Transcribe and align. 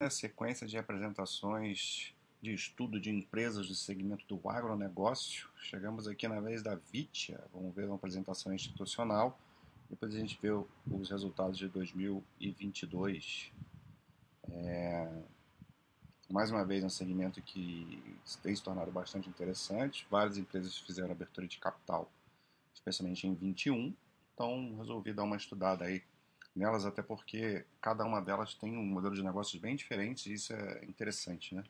a 0.00 0.10
sequência 0.10 0.66
de 0.66 0.78
apresentações 0.78 2.14
de 2.40 2.54
estudo 2.54 3.00
de 3.00 3.10
empresas 3.10 3.66
do 3.66 3.74
segmento 3.74 4.24
do 4.28 4.48
agronegócio. 4.48 5.48
Chegamos 5.56 6.06
aqui 6.06 6.28
na 6.28 6.40
vez 6.40 6.62
da 6.62 6.76
Vitia. 6.76 7.42
Vamos 7.52 7.74
ver 7.74 7.86
uma 7.86 7.96
apresentação 7.96 8.54
institucional. 8.54 9.36
Depois 9.90 10.14
a 10.14 10.18
gente 10.18 10.38
vê 10.40 10.50
os 10.50 11.10
resultados 11.10 11.58
de 11.58 11.66
2022. 11.68 13.52
É... 14.50 15.22
Mais 16.30 16.50
uma 16.52 16.64
vez, 16.64 16.84
um 16.84 16.90
segmento 16.90 17.42
que 17.42 18.16
tem 18.42 18.54
se 18.54 18.62
tornado 18.62 18.92
bastante 18.92 19.28
interessante. 19.28 20.06
Várias 20.08 20.38
empresas 20.38 20.78
fizeram 20.78 21.10
abertura 21.10 21.48
de 21.48 21.58
capital, 21.58 22.08
especialmente 22.72 23.26
em 23.26 23.34
21. 23.34 23.92
Então, 24.34 24.76
resolvi 24.76 25.12
dar 25.12 25.24
uma 25.24 25.36
estudada 25.36 25.86
aí 25.86 26.04
nelas, 26.58 26.84
até 26.84 27.02
porque 27.02 27.64
cada 27.80 28.04
uma 28.04 28.20
delas 28.20 28.54
tem 28.54 28.76
um 28.76 28.84
modelo 28.84 29.14
de 29.14 29.22
negócios 29.22 29.60
bem 29.60 29.76
diferente 29.76 30.30
e 30.30 30.34
isso 30.34 30.52
é 30.52 30.84
interessante, 30.84 31.54
né? 31.54 31.64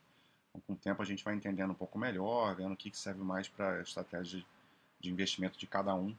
Então, 0.49 0.63
com 0.67 0.73
o 0.73 0.77
tempo 0.77 1.03
a 1.03 1.05
gente 1.05 1.23
vai 1.23 1.35
entendendo 1.35 1.71
um 1.71 1.75
pouco 1.75 1.99
melhor, 1.99 2.57
vendo 2.57 2.73
o 2.73 2.77
que 2.77 2.97
serve 2.97 3.23
mais 3.23 3.49
para 3.49 3.79
a 3.79 3.83
estratégia 3.83 4.45
de 4.99 5.11
investimento 5.11 5.59
de 5.59 5.67
cada 5.67 5.95
um. 5.95 6.17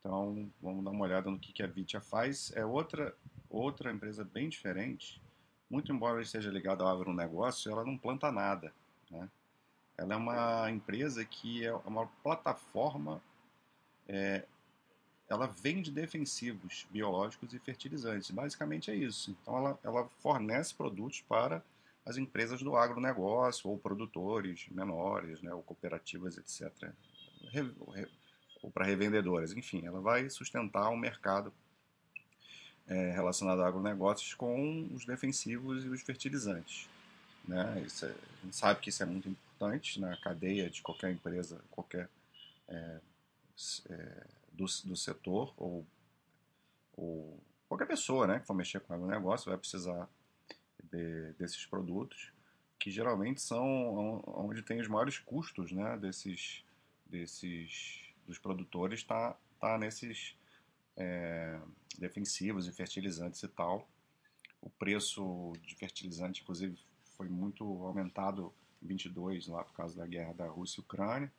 Então, 0.00 0.50
vamos 0.62 0.84
dar 0.84 0.90
uma 0.90 1.04
olhada 1.04 1.30
no 1.30 1.38
que 1.38 1.62
a 1.62 1.66
Vitia 1.66 2.00
faz. 2.00 2.52
É 2.56 2.64
outra, 2.64 3.14
outra 3.50 3.92
empresa 3.92 4.24
bem 4.24 4.48
diferente. 4.48 5.20
Muito 5.68 5.92
embora 5.92 6.22
esteja 6.22 6.50
ligada 6.50 6.84
ao 6.84 6.88
agronegócio, 6.88 7.70
ela 7.70 7.84
não 7.84 7.98
planta 7.98 8.30
nada. 8.30 8.72
Né? 9.10 9.28
Ela 9.98 10.14
é 10.14 10.16
uma 10.16 10.70
empresa 10.70 11.24
que 11.24 11.66
é 11.66 11.74
uma 11.74 12.06
plataforma 12.22 13.20
é, 14.08 14.44
ela 15.28 15.46
vende 15.46 15.90
defensivos 15.90 16.86
biológicos 16.90 17.52
e 17.52 17.58
fertilizantes. 17.58 18.30
Basicamente 18.30 18.90
é 18.90 18.94
isso. 18.94 19.30
Então 19.42 19.56
ela, 19.56 19.78
ela 19.82 20.08
fornece 20.20 20.74
produtos 20.74 21.20
para 21.22 21.62
as 22.04 22.16
empresas 22.16 22.62
do 22.62 22.76
agronegócio, 22.76 23.68
ou 23.68 23.76
produtores 23.76 24.68
menores, 24.70 25.42
né, 25.42 25.52
ou 25.52 25.62
cooperativas, 25.62 26.38
etc. 26.38 26.92
ou 28.62 28.70
para 28.70 28.84
revendedoras. 28.84 29.52
Enfim, 29.52 29.84
ela 29.84 30.00
vai 30.00 30.30
sustentar 30.30 30.88
o 30.90 30.96
mercado 30.96 31.52
é, 32.86 33.10
relacionado 33.10 33.60
a 33.60 33.66
agronegócios 33.66 34.34
com 34.34 34.88
os 34.94 35.04
defensivos 35.04 35.84
e 35.84 35.88
os 35.88 36.02
fertilizantes. 36.02 36.88
Né? 37.46 37.82
Isso 37.84 38.06
é, 38.06 38.10
a 38.10 38.44
gente 38.44 38.56
sabe 38.56 38.80
que 38.80 38.90
isso 38.90 39.02
é 39.02 39.06
muito 39.06 39.28
importante 39.28 40.00
na 40.00 40.16
cadeia 40.16 40.70
de 40.70 40.82
qualquer 40.82 41.10
empresa, 41.10 41.60
qualquer 41.72 42.08
é, 42.68 43.00
é, 43.88 44.26
do, 44.52 44.64
do 44.84 44.96
setor 44.96 45.52
ou, 45.56 45.86
ou 46.96 47.42
qualquer 47.68 47.86
pessoa 47.86 48.26
né, 48.26 48.40
que 48.40 48.46
for 48.46 48.54
mexer 48.54 48.80
com 48.80 48.94
o 48.94 49.06
negócio 49.06 49.50
vai 49.50 49.58
precisar 49.58 50.08
de, 50.82 51.32
desses 51.34 51.64
produtos 51.66 52.32
que 52.78 52.90
geralmente 52.90 53.40
são 53.40 54.22
onde 54.26 54.62
tem 54.62 54.80
os 54.80 54.88
maiores 54.88 55.18
custos 55.18 55.72
né, 55.72 55.96
desses, 55.96 56.64
desses 57.06 58.06
dos 58.26 58.38
produtores 58.38 59.00
está 59.00 59.36
tá 59.60 59.78
nesses 59.78 60.36
é, 60.96 61.58
defensivos 61.98 62.66
e 62.66 62.72
fertilizantes 62.72 63.42
e 63.42 63.48
tal. 63.48 63.88
O 64.60 64.70
preço 64.70 65.52
de 65.62 65.74
fertilizante, 65.74 66.42
inclusive, 66.42 66.78
foi 67.16 67.28
muito 67.28 67.64
aumentado 67.84 68.52
em 68.82 68.86
22 68.88 69.46
lá 69.48 69.64
por 69.64 69.74
causa 69.74 69.96
da 69.96 70.06
guerra 70.06 70.32
da 70.32 70.46
Rússia 70.46 70.80
e 70.80 70.82
Ucrânia. 70.82 71.32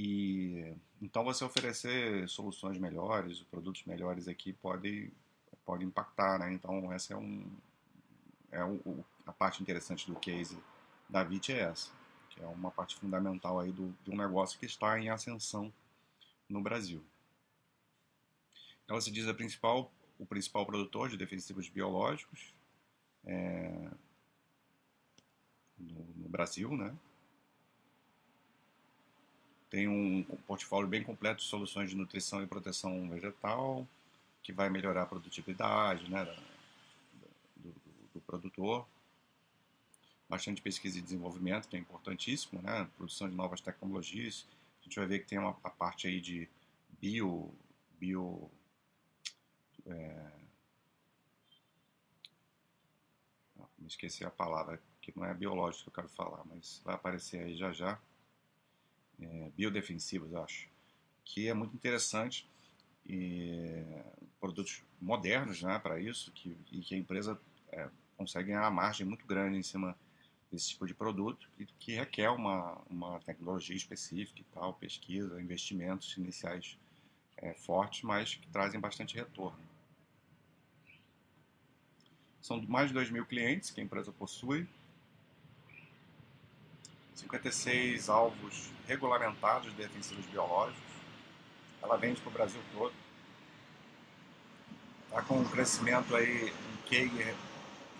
E 0.00 0.76
então 1.02 1.24
você 1.24 1.44
oferecer 1.44 2.28
soluções 2.28 2.78
melhores, 2.78 3.42
produtos 3.42 3.82
melhores 3.84 4.28
aqui 4.28 4.52
pode 4.52 5.12
pode 5.66 5.84
impactar, 5.84 6.38
né? 6.38 6.52
Então 6.52 6.92
essa 6.92 7.14
é 7.14 7.16
um 7.16 7.44
é 8.52 8.60
a 9.26 9.32
parte 9.32 9.60
interessante 9.60 10.06
do 10.06 10.14
case 10.14 10.56
da 11.08 11.24
VIT 11.24 11.52
é 11.52 11.62
essa, 11.62 11.90
que 12.30 12.40
é 12.40 12.46
uma 12.46 12.70
parte 12.70 12.94
fundamental 12.94 13.58
aí 13.58 13.72
do, 13.72 13.92
de 14.04 14.12
um 14.12 14.16
negócio 14.16 14.56
que 14.56 14.66
está 14.66 14.96
em 15.00 15.10
ascensão 15.10 15.72
no 16.48 16.62
Brasil. 16.62 17.02
Ela 18.86 19.00
se 19.00 19.10
diz 19.10 19.26
a 19.26 19.34
principal, 19.34 19.90
o 20.16 20.24
principal 20.24 20.64
produtor 20.64 21.08
de 21.08 21.16
defensivos 21.16 21.68
biológicos 21.68 22.54
é, 23.26 23.90
no, 25.76 26.04
no 26.16 26.28
Brasil, 26.28 26.76
né? 26.76 26.96
Tem 29.70 29.86
um 29.86 30.22
portfólio 30.46 30.88
bem 30.88 31.02
completo 31.02 31.42
de 31.42 31.48
soluções 31.48 31.90
de 31.90 31.96
nutrição 31.96 32.42
e 32.42 32.46
proteção 32.46 33.08
vegetal, 33.08 33.86
que 34.42 34.52
vai 34.52 34.70
melhorar 34.70 35.02
a 35.02 35.06
produtividade 35.06 36.10
né, 36.10 36.24
do, 36.24 37.70
do, 37.70 37.74
do 38.14 38.20
produtor. 38.22 38.86
Bastante 40.28 40.62
pesquisa 40.62 40.98
e 40.98 41.02
desenvolvimento, 41.02 41.68
que 41.68 41.76
é 41.76 41.78
importantíssimo, 41.78 42.62
né? 42.62 42.88
Produção 42.96 43.28
de 43.28 43.34
novas 43.34 43.60
tecnologias. 43.60 44.46
A 44.80 44.84
gente 44.84 44.98
vai 44.98 45.06
ver 45.06 45.18
que 45.20 45.26
tem 45.26 45.38
uma, 45.38 45.56
a 45.62 45.70
parte 45.70 46.06
aí 46.06 46.20
de 46.20 46.48
bio, 47.00 47.52
bio 47.98 48.50
é... 49.86 50.32
me 53.78 53.86
esqueci 53.86 54.24
a 54.24 54.30
palavra, 54.30 54.80
que 55.00 55.12
não 55.16 55.24
é 55.24 55.32
biológico 55.32 55.84
que 55.84 55.88
eu 55.90 55.94
quero 56.02 56.08
falar, 56.08 56.42
mas 56.44 56.80
vai 56.84 56.94
aparecer 56.94 57.42
aí 57.42 57.56
já 57.56 57.72
já 57.72 57.98
é, 59.20 59.50
biodefensivos, 59.56 60.34
acho, 60.34 60.68
que 61.24 61.48
é 61.48 61.54
muito 61.54 61.74
interessante 61.74 62.48
e 63.06 63.82
produtos 64.40 64.82
modernos, 65.00 65.62
né, 65.62 65.78
para 65.78 66.00
isso, 66.00 66.30
que, 66.32 66.56
e 66.70 66.80
que 66.80 66.94
a 66.94 66.98
empresa 66.98 67.40
é, 67.72 67.88
consegue 68.16 68.48
ganhar 68.48 68.62
uma 68.62 68.70
margem 68.70 69.06
muito 69.06 69.26
grande 69.26 69.56
em 69.56 69.62
cima 69.62 69.96
desse 70.50 70.70
tipo 70.70 70.86
de 70.86 70.94
produto, 70.94 71.48
que, 71.56 71.66
que 71.78 71.92
requer 71.94 72.30
uma, 72.30 72.80
uma 72.88 73.20
tecnologia 73.20 73.76
específica 73.76 74.40
e 74.40 74.44
tal, 74.54 74.74
pesquisa, 74.74 75.40
investimentos 75.40 76.16
iniciais 76.16 76.78
é, 77.36 77.54
fortes, 77.54 78.02
mas 78.02 78.34
que 78.34 78.46
trazem 78.48 78.80
bastante 78.80 79.14
retorno. 79.14 79.58
São 82.40 82.62
mais 82.62 82.88
de 82.88 82.94
2 82.94 83.10
mil 83.10 83.26
clientes 83.26 83.70
que 83.70 83.80
a 83.80 83.84
empresa 83.84 84.12
possui, 84.12 84.66
56 87.18 88.08
alvos 88.08 88.70
regulamentados 88.86 89.70
de 89.70 89.76
defensivos 89.76 90.24
biológicos. 90.26 90.82
Ela 91.82 91.96
vende 91.96 92.20
para 92.20 92.30
o 92.30 92.32
Brasil 92.32 92.60
todo. 92.72 92.94
Está 95.06 95.22
com 95.22 95.38
um 95.38 95.44
crescimento 95.44 96.14
aí, 96.14 96.52
um 96.52 96.76
CAGR 96.88 97.34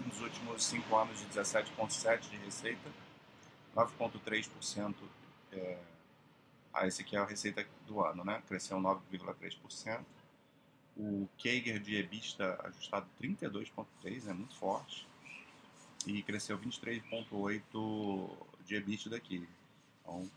nos 0.06 0.20
últimos 0.20 0.64
5 0.64 0.96
anos 0.96 1.18
de 1.18 1.26
17,7% 1.26 2.30
de 2.30 2.36
receita, 2.36 2.90
9,3%. 3.74 4.94
É, 5.52 5.78
ah, 6.72 6.86
esse 6.86 7.02
aqui 7.02 7.16
é 7.16 7.18
a 7.18 7.24
receita 7.24 7.66
do 7.86 8.04
ano, 8.04 8.24
né? 8.24 8.42
Cresceu 8.46 8.78
9,3%. 8.78 10.04
O 10.96 11.28
CAGR 11.42 11.80
de 11.80 11.96
EBITDA 11.96 12.60
ajustado 12.64 13.06
32,3%, 13.20 14.28
é 14.28 14.32
muito 14.32 14.54
forte. 14.56 15.08
E 16.06 16.22
cresceu 16.22 16.56
23,8% 16.58 18.57
de 18.68 18.76
EBITDA 18.76 19.16
aqui. 19.16 19.48
Então, 20.02 20.30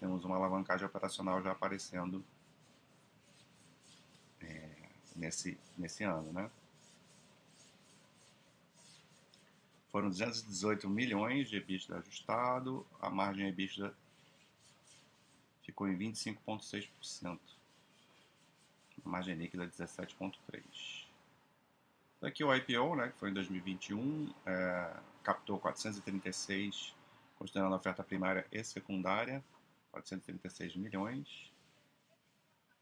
temos 0.00 0.24
uma 0.24 0.36
alavancagem 0.36 0.86
operacional 0.86 1.42
já 1.42 1.52
aparecendo 1.52 2.24
é, 4.40 4.70
nesse, 5.14 5.58
nesse 5.76 6.02
ano, 6.02 6.32
né? 6.32 6.50
Foram 9.92 10.08
218 10.08 10.88
milhões 10.88 11.48
de 11.48 11.56
EBITDA 11.56 11.98
ajustado, 11.98 12.86
a 13.00 13.10
margem 13.10 13.48
EBITDA 13.48 13.94
ficou 15.62 15.86
em 15.88 15.96
25,6%. 15.98 17.38
A 19.04 19.08
margem 19.08 19.34
líquida 19.34 19.66
17,3%. 19.66 21.06
Daqui 22.20 22.42
o 22.42 22.54
IPO, 22.54 22.96
né, 22.96 23.08
que 23.10 23.18
foi 23.18 23.30
em 23.30 23.34
2021, 23.34 24.32
é, 24.44 24.96
captou 25.22 25.58
436 25.58 26.97
considerando 27.38 27.74
a 27.74 27.76
oferta 27.76 28.02
primária 28.02 28.46
e 28.50 28.62
secundária, 28.64 29.42
436 29.92 30.76
milhões. 30.76 31.52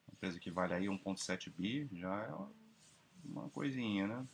Uma 0.08 0.14
empresa 0.14 0.40
que 0.40 0.50
vale 0.50 0.74
aí 0.74 0.86
1,7 0.86 1.52
bi, 1.56 1.88
já 1.92 2.22
é 2.22 2.34
uma 3.24 3.48
coisinha, 3.50 4.06
né? 4.06 4.26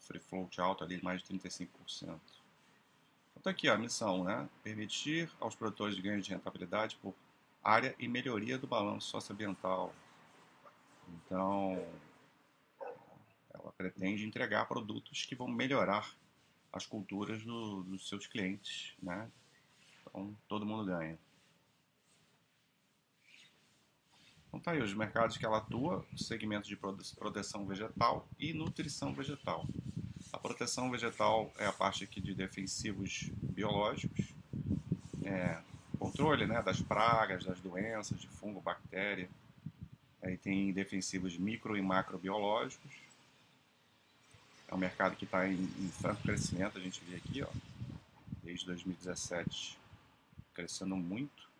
Free 0.00 0.20
float 0.20 0.60
alto 0.60 0.84
ali, 0.84 1.02
mais 1.02 1.22
de 1.22 1.28
35%. 1.34 1.68
Então 2.02 2.20
tá 3.42 3.50
aqui 3.50 3.68
ó, 3.68 3.74
a 3.74 3.78
missão, 3.78 4.24
né? 4.24 4.48
Permitir 4.62 5.30
aos 5.40 5.54
produtores 5.54 5.96
de 5.96 6.02
ganho 6.02 6.20
de 6.20 6.30
rentabilidade 6.30 6.96
por 6.96 7.14
área 7.64 7.94
e 7.98 8.06
melhoria 8.08 8.58
do 8.58 8.66
balanço 8.66 9.08
socioambiental. 9.08 9.94
Então, 11.08 11.86
ela 13.54 13.72
pretende 13.72 14.26
entregar 14.26 14.66
produtos 14.66 15.24
que 15.24 15.34
vão 15.34 15.48
melhorar 15.48 16.14
as 16.72 16.86
culturas 16.86 17.42
do, 17.44 17.82
dos 17.82 18.08
seus 18.08 18.26
clientes, 18.26 18.94
né? 19.02 19.30
Então 20.00 20.34
todo 20.48 20.66
mundo 20.66 20.86
ganha. 20.86 21.18
Então 24.48 24.60
tá 24.60 24.72
aí 24.72 24.82
os 24.82 24.92
mercados 24.92 25.36
que 25.36 25.46
ela 25.46 25.58
atua, 25.58 26.04
segmentos 26.16 26.68
de 26.68 26.76
proteção 26.76 27.66
vegetal 27.66 28.28
e 28.38 28.52
nutrição 28.52 29.14
vegetal. 29.14 29.66
A 30.32 30.38
proteção 30.38 30.90
vegetal 30.90 31.52
é 31.58 31.66
a 31.66 31.72
parte 31.72 32.04
aqui 32.04 32.20
de 32.20 32.34
defensivos 32.34 33.30
biológicos, 33.42 34.32
é, 35.24 35.60
controle 35.98 36.46
né, 36.46 36.62
das 36.62 36.80
pragas, 36.80 37.44
das 37.44 37.60
doenças, 37.60 38.20
de 38.20 38.26
fungo, 38.28 38.60
bactéria. 38.60 39.28
Aí 40.22 40.36
tem 40.36 40.72
defensivos 40.72 41.36
micro 41.38 41.76
e 41.76 41.82
macrobiológicos. 41.82 42.92
É 44.72 44.74
um 44.74 44.78
mercado 44.78 45.14
que 45.16 45.26
está 45.26 45.46
em, 45.46 45.62
em 45.62 45.88
franco 45.90 46.22
crescimento, 46.22 46.78
a 46.78 46.80
gente 46.80 47.04
vê 47.04 47.16
aqui, 47.16 47.42
ó, 47.42 47.48
desde 48.42 48.64
2017, 48.64 49.78
crescendo 50.54 50.96
muito. 50.96 51.52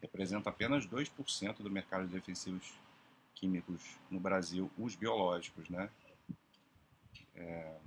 representa 0.00 0.50
apenas 0.50 0.84
2% 0.84 1.58
do 1.58 1.70
mercado 1.70 2.08
de 2.08 2.12
defensivos 2.12 2.74
químicos 3.36 3.96
no 4.10 4.18
Brasil, 4.18 4.68
os 4.76 4.96
biológicos, 4.96 5.68
né? 5.68 5.88
É, 7.36 7.78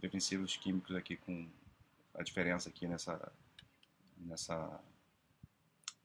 defensivos 0.00 0.56
químicos 0.56 0.96
aqui 0.96 1.16
com 1.16 1.46
a 2.14 2.22
diferença 2.22 2.70
aqui 2.70 2.86
nessa 2.86 3.30
nessa 4.16 4.80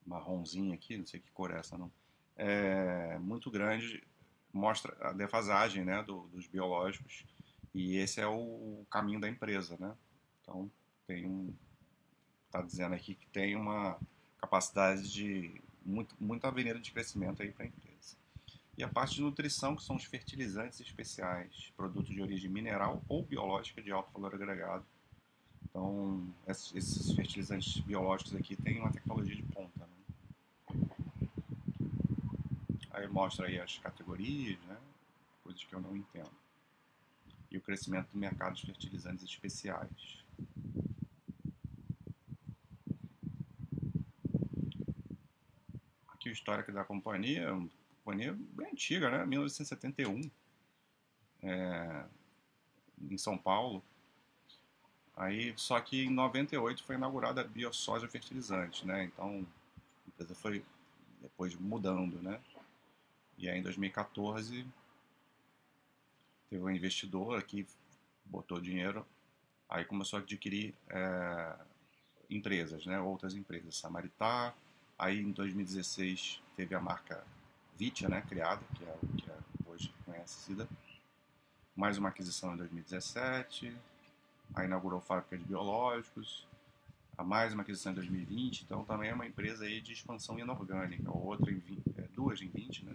marronzinha 0.06 0.74
aqui, 0.74 0.98
não 0.98 1.06
sei 1.06 1.18
que 1.18 1.30
cor 1.30 1.50
é 1.50 1.58
essa 1.58 1.78
não, 1.78 1.90
é 2.36 3.18
muito 3.18 3.50
grande, 3.50 4.02
mostra 4.52 4.96
a 5.00 5.12
defasagem, 5.12 5.84
né, 5.84 6.02
do, 6.02 6.22
dos 6.28 6.46
biológicos 6.46 7.24
e 7.74 7.96
esse 7.96 8.20
é 8.20 8.26
o 8.26 8.84
caminho 8.90 9.20
da 9.20 9.28
empresa, 9.28 9.76
né? 9.80 9.94
Então 10.42 10.70
tem 11.06 11.26
um 11.26 11.54
está 12.52 12.60
dizendo 12.60 12.94
aqui 12.94 13.14
que 13.14 13.26
tem 13.28 13.56
uma 13.56 13.98
capacidade 14.38 15.10
de 15.10 15.58
muito, 15.84 16.14
muita 16.20 16.48
avenida 16.48 16.78
de 16.78 16.92
crescimento 16.92 17.42
aí 17.42 17.50
para 17.50 17.64
a 17.64 17.68
empresa. 17.68 18.16
E 18.76 18.84
a 18.84 18.88
parte 18.88 19.16
de 19.16 19.22
nutrição, 19.22 19.74
que 19.74 19.82
são 19.82 19.96
os 19.96 20.04
fertilizantes 20.04 20.80
especiais, 20.80 21.72
produtos 21.76 22.14
de 22.14 22.20
origem 22.20 22.50
mineral 22.50 23.02
ou 23.08 23.22
biológica 23.22 23.82
de 23.82 23.90
alto 23.90 24.12
valor 24.12 24.34
agregado. 24.34 24.84
Então, 25.64 26.26
esses 26.46 27.12
fertilizantes 27.14 27.80
biológicos 27.80 28.34
aqui 28.34 28.54
têm 28.54 28.80
uma 28.80 28.92
tecnologia 28.92 29.34
de 29.34 29.42
ponta. 29.42 29.80
Né? 29.80 30.88
Aí 33.02 33.08
mostra 33.08 33.46
aí 33.46 33.60
as 33.60 33.78
categorias, 33.78 34.58
né? 34.60 34.76
coisas 35.42 35.64
que 35.64 35.74
eu 35.74 35.80
não 35.80 35.96
entendo. 35.96 36.30
E 37.50 37.58
o 37.58 37.60
crescimento 37.60 38.08
do 38.12 38.18
mercado 38.18 38.54
de 38.54 38.64
fertilizantes 38.64 39.24
especiais. 39.24 40.22
o 46.28 46.32
histórico 46.32 46.72
da 46.72 46.84
companhia, 46.84 47.52
uma 47.52 47.68
companhia 48.04 48.32
bem 48.32 48.68
antiga, 48.68 49.10
né? 49.10 49.26
1971, 49.26 50.30
é, 51.42 52.04
em 53.10 53.18
São 53.18 53.36
Paulo. 53.36 53.82
Aí, 55.16 55.52
só 55.56 55.80
que 55.80 56.04
em 56.04 56.10
98 56.10 56.82
foi 56.84 56.96
inaugurada 56.96 57.42
a 57.42 57.44
Biosoja 57.44 58.08
Fertilizante, 58.08 58.86
né? 58.86 59.04
Então, 59.04 59.46
a 60.06 60.08
empresa 60.08 60.34
foi 60.34 60.64
depois 61.20 61.54
mudando, 61.54 62.22
né? 62.22 62.40
E 63.42 63.50
aí, 63.50 63.58
em 63.58 63.62
2014, 63.62 64.66
teve 66.48 66.62
um 66.62 66.70
investidor 66.70 67.42
que 67.42 67.66
botou 68.24 68.58
dinheiro, 68.58 69.06
aí 69.68 69.84
começou 69.84 70.18
a 70.18 70.22
adquirir 70.22 70.74
é, 70.88 71.56
empresas, 72.30 72.86
né? 72.86 72.98
Outras 73.00 73.34
empresas, 73.34 73.76
Samaritá, 73.76 74.54
Aí 75.02 75.20
em 75.20 75.32
2016 75.32 76.40
teve 76.54 76.76
a 76.76 76.80
marca 76.80 77.24
Vitia, 77.76 78.08
né, 78.08 78.22
criada, 78.28 78.62
que 78.76 78.84
é 78.84 78.98
que 79.18 79.28
é 79.28 79.36
hoje 79.66 79.92
conhecida. 80.04 80.68
Mais 81.74 81.98
uma 81.98 82.10
aquisição 82.10 82.54
em 82.54 82.56
2017. 82.58 83.76
Aí 84.54 84.66
inaugurou 84.66 85.00
fábrica 85.00 85.36
de 85.36 85.44
biológicos. 85.44 86.46
A 87.18 87.24
mais 87.24 87.52
uma 87.52 87.62
aquisição 87.62 87.90
em 87.90 87.96
2020. 87.96 88.62
Então 88.62 88.84
também 88.84 89.10
é 89.10 89.14
uma 89.14 89.26
empresa 89.26 89.64
aí 89.64 89.80
de 89.80 89.92
expansão 89.92 90.38
inorgânica. 90.38 91.10
Outra 91.10 91.50
em 91.50 91.58
20, 91.58 91.82
é, 91.98 92.02
duas 92.14 92.40
em 92.40 92.48
20, 92.48 92.84
né? 92.84 92.94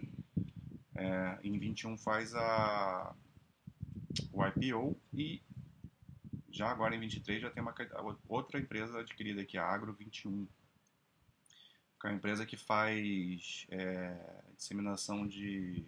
É, 0.98 1.38
em 1.44 1.56
21 1.56 1.96
faz 1.96 2.34
a 2.34 3.14
o 4.32 4.44
IPO 4.44 5.00
e 5.12 5.40
já 6.50 6.68
agora 6.68 6.94
em 6.96 6.98
23 6.98 7.40
já 7.40 7.50
tem 7.50 7.62
uma 7.62 7.72
outra 8.28 8.58
empresa 8.58 8.98
adquirida 8.98 9.42
aqui, 9.42 9.56
a 9.56 9.64
Agro 9.64 9.92
21 9.92 10.44
que 12.00 12.06
é 12.06 12.10
uma 12.10 12.16
empresa 12.16 12.44
que 12.44 12.56
faz 12.56 13.64
é, 13.70 14.42
disseminação 14.56 15.26
de, 15.26 15.84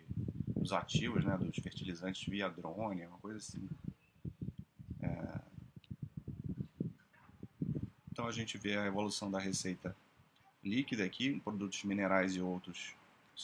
dos 0.56 0.72
ativos, 0.72 1.24
né, 1.24 1.36
dos 1.36 1.56
fertilizantes 1.56 2.26
via 2.28 2.48
drone, 2.48 3.06
uma 3.06 3.18
coisa 3.18 3.38
assim. 3.38 3.68
É, 5.00 5.40
então 8.12 8.26
a 8.26 8.32
gente 8.32 8.58
vê 8.58 8.76
a 8.76 8.86
evolução 8.86 9.30
da 9.30 9.40
receita 9.40 9.96
líquida 10.62 11.04
aqui, 11.04 11.40
produtos 11.40 11.82
minerais 11.84 12.36
e 12.36 12.40
outros 12.40 12.94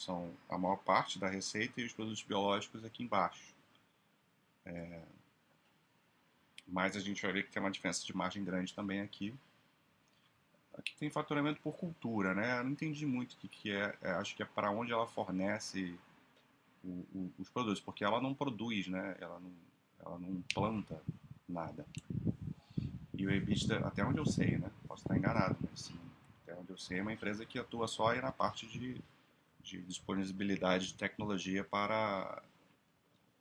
são 0.05 0.33
a 0.49 0.59
maior 0.59 0.77
parte 0.77 1.19
da 1.19 1.29
receita 1.29 1.81
e 1.81 1.85
os 1.85 1.93
produtos 1.93 2.23
biológicos 2.23 2.85
aqui 2.85 3.03
embaixo. 3.03 3.55
É, 4.65 5.01
mas 6.67 6.97
a 6.97 7.01
gente 7.01 7.23
vai 7.23 7.33
ver 7.33 7.45
que 7.45 7.53
tem 7.53 7.63
uma 7.63 7.71
diferença 7.71 8.05
de 8.05 8.17
margem 8.17 8.45
grande 8.45 8.75
também 8.75 9.01
aqui, 9.01 9.35
Aqui 10.79 10.95
tem 10.97 11.09
faturamento 11.09 11.61
por 11.63 11.75
cultura, 11.75 12.35
né? 12.35 12.59
Eu 12.59 12.65
não 12.65 12.73
entendi 12.73 13.07
muito 13.07 13.33
o 13.33 13.37
que, 13.39 13.49
que 13.49 13.71
é, 13.73 13.97
é 14.03 14.11
acho 14.13 14.37
que 14.37 14.43
é 14.43 14.47
para 14.47 14.71
onde 14.71 14.93
ela 14.93 15.07
fornece 15.07 15.99
o, 16.85 16.89
o, 17.15 17.33
os 17.39 17.49
produtos, 17.49 17.81
porque 17.81 18.05
ela 18.05 18.21
não 18.21 18.35
produz, 18.35 18.87
né? 18.87 19.17
Ela 19.19 19.41
não, 19.41 19.53
ela 20.05 20.19
não 20.19 20.43
planta 20.55 21.01
nada. 21.49 21.87
E 23.15 23.27
o 23.27 23.31
EBITDA, 23.31 23.79
até 23.87 24.05
onde 24.05 24.19
eu 24.19 24.27
sei, 24.27 24.59
né? 24.59 24.71
Posso 24.87 25.03
estar 25.03 25.17
enganado, 25.17 25.57
mas 25.63 25.91
até 26.43 26.55
onde 26.55 26.71
eu 26.71 26.79
sei, 26.79 26.99
é 26.99 27.03
uma 27.03 27.13
empresa 27.13 27.47
que 27.47 27.59
atua 27.59 27.89
só 27.89 28.09
aí 28.09 28.21
na 28.21 28.31
parte 28.31 28.67
de, 28.67 29.01
de 29.67 29.83
disponibilidade 29.83 30.89
de 30.89 30.95
tecnologia 30.95 31.65
para, 31.65 32.43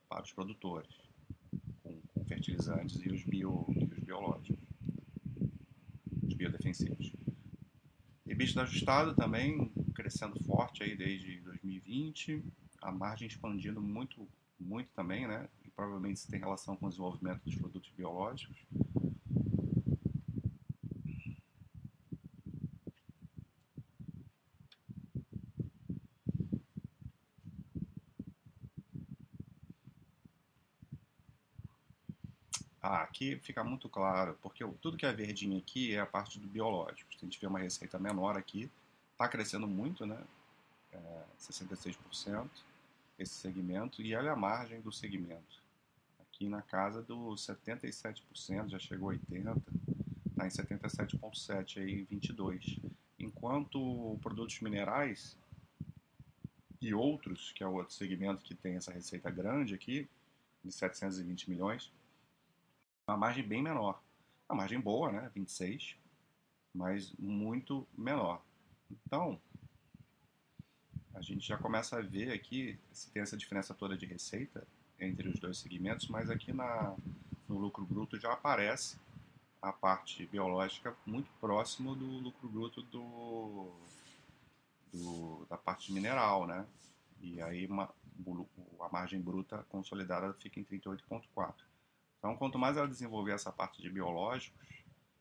para 0.09 0.23
os 0.23 0.31
produtores, 0.31 0.89
com, 1.83 2.01
com 2.13 2.25
fertilizantes 2.25 2.99
e 3.05 3.09
os, 3.09 3.23
bio, 3.23 3.65
e 3.69 3.83
os 3.83 3.99
biológicos, 3.99 4.57
os 6.23 6.33
biodefensivos. 6.33 7.13
EBITDA 8.25 8.63
ajustado 8.63 9.15
também 9.15 9.71
crescendo 9.93 10.43
forte 10.43 10.83
aí 10.83 10.95
desde 10.95 11.39
2020, 11.41 12.43
a 12.81 12.91
margem 12.91 13.27
expandindo 13.27 13.79
muito, 13.79 14.27
muito 14.59 14.89
também, 14.95 15.27
né? 15.27 15.47
E 15.63 15.69
provavelmente 15.69 16.17
isso 16.17 16.29
tem 16.29 16.39
relação 16.39 16.75
com 16.75 16.87
o 16.87 16.89
desenvolvimento 16.89 17.43
dos 17.43 17.55
produtos 17.55 17.91
biológicos. 17.95 18.57
Ah, 32.87 33.01
aqui 33.01 33.35
fica 33.39 33.63
muito 33.63 33.89
claro, 33.89 34.37
porque 34.43 34.63
tudo 34.79 34.95
que 34.95 35.07
é 35.07 35.11
verdinho 35.11 35.57
aqui 35.57 35.95
é 35.95 35.99
a 35.99 36.05
parte 36.05 36.37
do 36.37 36.47
biológico. 36.47 37.09
A 37.15 37.25
gente 37.25 37.39
vê 37.39 37.47
uma 37.47 37.57
receita 37.57 37.97
menor 37.97 38.37
aqui, 38.37 38.69
está 39.11 39.27
crescendo 39.27 39.65
muito, 39.65 40.05
né? 40.05 40.21
É, 40.93 41.23
66% 41.39 42.47
esse 43.17 43.33
segmento, 43.33 44.03
e 44.03 44.13
olha 44.13 44.33
a 44.33 44.35
margem 44.35 44.81
do 44.81 44.91
segmento. 44.91 45.63
Aqui 46.21 46.47
na 46.47 46.61
casa 46.61 47.01
dos 47.01 47.47
77%, 47.47 48.69
já 48.69 48.77
chegou 48.77 49.09
a 49.09 49.15
80%, 49.15 49.63
está 50.29 50.45
em 50.45 50.49
77,7% 50.51 51.77
aí 51.81 52.01
em 52.01 52.05
22%. 52.05 52.91
Enquanto 53.17 54.19
produtos 54.21 54.61
minerais 54.61 55.35
e 56.79 56.93
outros, 56.93 57.51
que 57.51 57.63
é 57.63 57.67
o 57.67 57.73
outro 57.73 57.95
segmento 57.95 58.43
que 58.43 58.53
tem 58.53 58.75
essa 58.75 58.91
receita 58.91 59.31
grande 59.31 59.73
aqui, 59.73 60.07
de 60.63 60.71
720 60.71 61.49
milhões, 61.49 61.91
uma 63.07 63.17
margem 63.17 63.47
bem 63.47 63.61
menor. 63.61 64.01
Uma 64.49 64.57
margem 64.57 64.79
boa, 64.79 65.11
né? 65.11 65.31
26, 65.33 65.95
mas 66.73 67.13
muito 67.17 67.87
menor. 67.97 68.41
Então, 68.91 69.39
a 71.13 71.21
gente 71.21 71.47
já 71.47 71.57
começa 71.57 71.97
a 71.97 72.01
ver 72.01 72.31
aqui 72.31 72.77
se 72.91 73.09
tem 73.11 73.21
essa 73.21 73.37
diferença 73.37 73.73
toda 73.73 73.97
de 73.97 74.05
receita 74.05 74.67
entre 74.99 75.29
os 75.29 75.39
dois 75.39 75.57
segmentos, 75.57 76.07
mas 76.07 76.29
aqui 76.29 76.51
na, 76.51 76.95
no 77.47 77.57
lucro 77.57 77.85
bruto 77.85 78.19
já 78.19 78.33
aparece 78.33 78.97
a 79.61 79.71
parte 79.71 80.25
biológica 80.27 80.95
muito 81.05 81.29
próximo 81.39 81.95
do 81.95 82.05
lucro 82.05 82.47
bruto 82.47 82.81
do, 82.83 83.71
do 84.93 85.45
da 85.49 85.57
parte 85.57 85.91
mineral, 85.91 86.45
né? 86.45 86.65
E 87.21 87.41
aí 87.41 87.65
uma, 87.65 87.89
a 88.81 88.89
margem 88.89 89.19
bruta 89.19 89.65
consolidada 89.69 90.33
fica 90.33 90.59
em 90.59 90.63
38,4. 90.63 91.53
Então, 92.25 92.35
quanto 92.35 92.57
mais 92.57 92.75
ela 92.75 92.87
desenvolver 92.87 93.33
essa 93.33 93.51
parte 93.51 93.79
de 93.83 93.87
biológicos, 93.87 94.59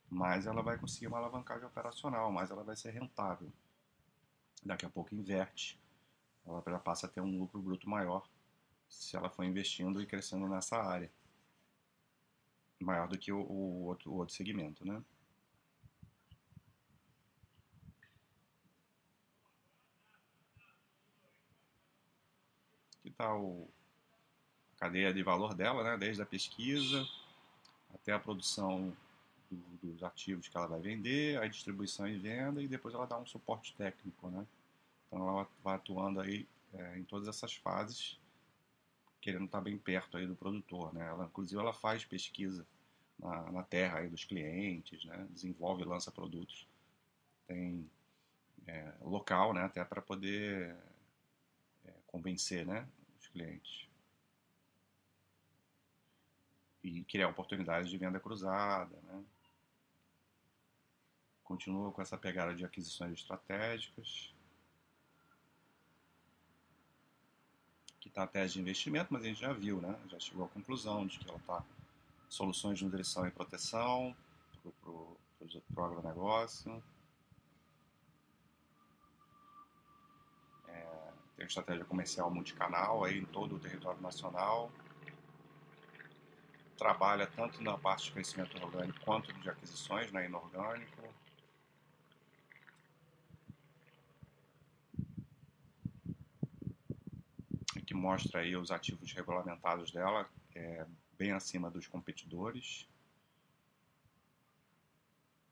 mais 0.08 0.46
ela 0.46 0.62
vai 0.62 0.78
conseguir 0.78 1.06
uma 1.06 1.18
alavancagem 1.18 1.66
operacional, 1.66 2.32
mais 2.32 2.50
ela 2.50 2.64
vai 2.64 2.74
ser 2.76 2.92
rentável. 2.92 3.52
Daqui 4.64 4.86
a 4.86 4.88
pouco 4.88 5.14
inverte, 5.14 5.78
ela 6.46 6.64
já 6.66 6.78
passa 6.78 7.06
a 7.06 7.10
ter 7.10 7.20
um 7.20 7.38
lucro 7.38 7.60
bruto 7.60 7.90
maior 7.90 8.26
se 8.88 9.16
ela 9.16 9.28
for 9.28 9.44
investindo 9.44 10.00
e 10.00 10.06
crescendo 10.06 10.48
nessa 10.48 10.78
área. 10.78 11.12
Maior 12.80 13.06
do 13.06 13.18
que 13.18 13.30
o, 13.30 13.38
o, 13.38 13.84
outro, 13.84 14.10
o 14.10 14.16
outro 14.16 14.34
segmento, 14.34 14.82
né? 14.86 15.04
O, 23.20 23.68
a 23.68 23.73
cadeia 24.84 25.14
de 25.14 25.22
valor 25.22 25.54
dela, 25.54 25.82
né? 25.82 25.96
desde 25.96 26.20
a 26.20 26.26
pesquisa 26.26 27.08
até 27.94 28.12
a 28.12 28.18
produção 28.18 28.94
do, 29.50 29.56
dos 29.82 30.02
ativos 30.02 30.46
que 30.46 30.56
ela 30.56 30.66
vai 30.66 30.80
vender, 30.80 31.40
a 31.40 31.46
distribuição 31.46 32.06
e 32.06 32.18
venda 32.18 32.62
e 32.62 32.68
depois 32.68 32.94
ela 32.94 33.06
dá 33.06 33.18
um 33.18 33.24
suporte 33.24 33.74
técnico. 33.76 34.28
Né? 34.28 34.46
Então 35.06 35.26
ela 35.26 35.48
vai 35.62 35.76
atuando 35.76 36.20
aí 36.20 36.46
é, 36.74 36.98
em 36.98 37.04
todas 37.04 37.28
essas 37.28 37.54
fases, 37.54 38.20
querendo 39.22 39.46
estar 39.46 39.62
bem 39.62 39.78
perto 39.78 40.18
aí 40.18 40.26
do 40.26 40.36
produtor. 40.36 40.92
Né? 40.92 41.06
Ela, 41.08 41.24
inclusive 41.24 41.58
ela 41.58 41.72
faz 41.72 42.04
pesquisa 42.04 42.66
na, 43.18 43.50
na 43.52 43.62
terra 43.62 44.00
aí 44.00 44.08
dos 44.10 44.24
clientes, 44.26 45.02
né? 45.06 45.26
desenvolve 45.30 45.82
e 45.82 45.86
lança 45.86 46.10
produtos. 46.10 46.68
Tem 47.46 47.88
é, 48.66 48.92
local, 49.00 49.54
né? 49.54 49.62
até 49.62 49.82
para 49.82 50.02
poder 50.02 50.76
é, 51.86 51.92
convencer 52.06 52.66
né? 52.66 52.86
os 53.18 53.28
clientes. 53.28 53.93
E 56.84 57.02
criar 57.04 57.28
oportunidades 57.28 57.90
de 57.90 57.98
venda 57.98 58.20
cruzada. 58.20 58.94
Né? 59.04 59.24
Continua 61.42 61.90
com 61.90 62.00
essa 62.00 62.16
pegada 62.16 62.54
de 62.54 62.64
aquisições 62.64 63.14
estratégicas. 63.14 64.32
Que 67.98 68.08
está 68.08 68.22
a 68.22 68.26
tese 68.26 68.54
de 68.54 68.60
investimento, 68.60 69.12
mas 69.12 69.22
a 69.22 69.26
gente 69.26 69.40
já 69.40 69.52
viu, 69.52 69.80
né? 69.80 69.98
já 70.08 70.20
chegou 70.20 70.44
à 70.44 70.48
conclusão 70.48 71.06
de 71.06 71.18
que 71.18 71.28
ela 71.28 71.38
está 71.38 71.64
soluções 72.28 72.78
de 72.78 72.84
nutrição 72.84 73.26
e 73.26 73.30
proteção 73.30 74.14
para 75.72 75.82
o 75.82 75.84
agronegócio. 75.84 76.82
É, 80.68 81.12
tem 81.36 81.44
uma 81.44 81.48
estratégia 81.48 81.84
comercial 81.84 82.30
multicanal 82.30 83.04
aí 83.04 83.18
em 83.18 83.24
todo 83.26 83.56
o 83.56 83.58
território 83.58 84.00
nacional. 84.00 84.70
Trabalha 86.76 87.26
tanto 87.26 87.62
na 87.62 87.78
parte 87.78 88.06
de 88.06 88.12
crescimento 88.12 88.56
orgânico 88.62 89.00
quanto 89.00 89.32
de 89.32 89.48
aquisições 89.48 90.10
né, 90.12 90.26
inorgânico. 90.26 91.14
Aqui 97.76 97.94
mostra 97.94 98.40
aí 98.40 98.56
os 98.56 98.70
ativos 98.70 99.12
regulamentados 99.12 99.90
dela, 99.90 100.28
é, 100.54 100.86
bem 101.18 101.32
acima 101.32 101.70
dos 101.70 101.86
competidores. 101.86 102.88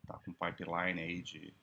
Está 0.02 0.18
com 0.18 0.32
pipeline 0.32 1.00
aí 1.00 1.22
de, 1.22 1.54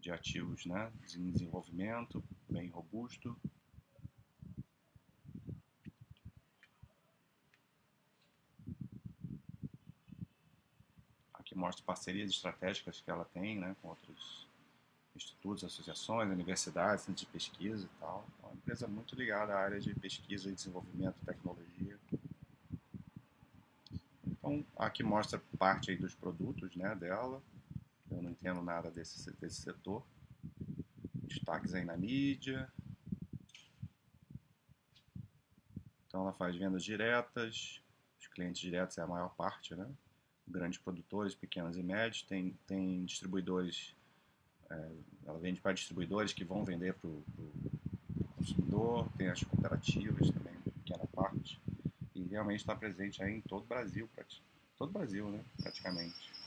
de 0.00 0.10
ativos 0.10 0.66
né, 0.66 0.92
em 1.14 1.30
desenvolvimento, 1.30 2.22
bem 2.48 2.68
robusto. 2.68 3.36
Aqui 11.34 11.56
mostra 11.68 11.84
parcerias 11.84 12.30
estratégicas 12.30 13.00
que 13.02 13.10
ela 13.10 13.26
tem 13.26 13.58
né, 13.58 13.76
com 13.82 13.88
outros 13.88 14.48
institutos, 15.14 15.64
associações, 15.64 16.30
universidades, 16.30 17.04
centros 17.04 17.26
de 17.26 17.30
pesquisa 17.30 17.84
e 17.84 18.00
tal. 18.00 18.26
É 18.42 18.46
uma 18.46 18.54
empresa 18.54 18.88
muito 18.88 19.14
ligada 19.14 19.52
à 19.52 19.58
área 19.58 19.78
de 19.78 19.94
pesquisa 19.94 20.48
e 20.48 20.54
desenvolvimento, 20.54 21.16
tecnologia. 21.26 21.98
Então, 24.26 24.64
aqui 24.78 25.02
mostra 25.02 25.42
parte 25.58 25.94
dos 25.96 26.14
produtos 26.14 26.74
né, 26.74 26.94
dela. 26.94 27.42
Eu 28.10 28.22
não 28.22 28.30
entendo 28.30 28.62
nada 28.62 28.90
desse, 28.90 29.30
desse 29.32 29.60
setor. 29.60 30.02
Destaques 31.24 31.74
aí 31.74 31.84
na 31.84 31.98
mídia. 31.98 32.72
Então, 36.06 36.22
ela 36.22 36.32
faz 36.32 36.56
vendas 36.56 36.82
diretas. 36.82 37.82
Os 38.18 38.26
clientes 38.28 38.58
diretos 38.58 38.96
é 38.96 39.02
a 39.02 39.06
maior 39.06 39.34
parte, 39.34 39.74
né? 39.74 39.86
Grandes 40.50 40.78
produtores, 40.78 41.34
pequenos 41.34 41.76
e 41.76 41.82
médios. 41.82 42.22
Tem, 42.22 42.56
tem 42.66 43.04
distribuidores. 43.04 43.94
É, 44.70 44.90
ela 45.26 45.38
vende 45.38 45.60
para 45.60 45.72
distribuidores 45.72 46.32
que 46.32 46.44
vão 46.44 46.64
vender 46.64 46.94
para 46.94 47.08
o 47.08 47.24
consumidor. 48.36 49.08
Tem 49.16 49.28
as 49.28 49.42
cooperativas 49.44 50.30
também, 50.30 50.54
pequena 50.82 51.06
parte 51.14 51.58
realmente 52.28 52.60
está 52.60 52.74
presente 52.74 53.22
aí 53.22 53.34
em 53.34 53.40
todo 53.40 53.62
o 53.62 53.66
Brasil, 53.66 54.08
todo 54.76 54.90
o 54.90 54.92
Brasil, 54.92 55.28
né, 55.30 55.44
praticamente. 55.60 56.37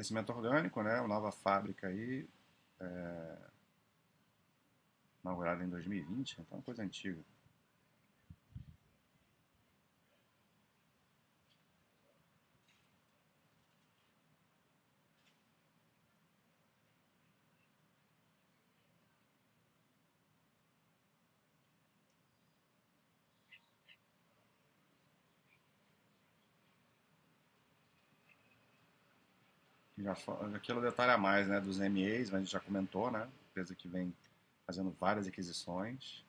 Crescimento 0.00 0.32
orgânico, 0.32 0.82
né, 0.82 0.98
uma 0.98 1.08
nova 1.08 1.30
fábrica 1.30 1.88
aí, 1.88 2.26
é, 2.80 3.36
inaugurada 5.22 5.62
em 5.62 5.68
2020, 5.68 6.40
então 6.40 6.46
é 6.52 6.54
uma 6.54 6.62
coisa 6.62 6.82
antiga. 6.82 7.22
Aquilo 30.54 30.80
detalha 30.80 31.16
mais 31.18 31.48
né, 31.48 31.60
dos 31.60 31.78
mas 32.30 32.34
a 32.34 32.38
gente 32.38 32.50
já 32.50 32.60
comentou, 32.60 33.10
né? 33.10 33.28
Empresa 33.50 33.74
que 33.74 33.88
vem 33.88 34.14
fazendo 34.66 34.90
várias 34.98 35.26
aquisições. 35.26 36.24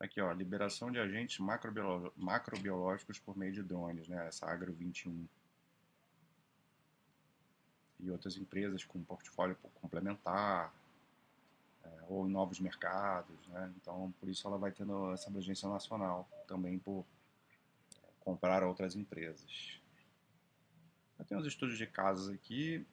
Aqui, 0.00 0.20
ó, 0.20 0.32
liberação 0.32 0.90
de 0.90 0.98
agentes 0.98 1.38
macrobiológicos 2.16 3.18
por 3.18 3.36
meio 3.36 3.52
de 3.52 3.62
drones, 3.62 4.08
né? 4.08 4.26
Essa 4.26 4.46
Agro 4.46 4.72
21. 4.72 5.26
E 8.00 8.10
outras 8.10 8.36
empresas 8.36 8.84
com 8.84 9.02
portfólio 9.02 9.56
complementar, 9.80 10.74
é, 11.84 11.88
ou 12.08 12.28
novos 12.28 12.58
mercados, 12.60 13.46
né? 13.48 13.72
Então, 13.76 14.12
por 14.18 14.28
isso 14.28 14.46
ela 14.46 14.58
vai 14.58 14.72
tendo 14.72 15.12
essa 15.12 15.28
abrangência 15.28 15.68
nacional, 15.68 16.28
também 16.46 16.78
por 16.78 17.04
é, 18.02 18.08
comprar 18.20 18.62
outras 18.62 18.96
empresas. 18.96 19.80
Eu 21.18 21.24
tenho 21.24 21.40
os 21.40 21.46
estudos 21.46 21.78
de 21.78 21.86
casos 21.86 22.28
aqui. 22.28 22.84